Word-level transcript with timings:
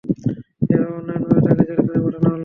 এভাবে 0.63 0.91
অন্যায়ভাবে 0.93 1.39
তাকে 1.47 1.63
জেলখানায় 1.69 2.01
পাঠানো 2.05 2.27
হল। 2.27 2.39